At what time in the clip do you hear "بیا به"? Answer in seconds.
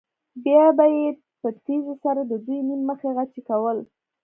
0.43-0.85